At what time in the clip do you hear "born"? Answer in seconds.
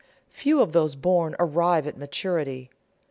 0.95-1.35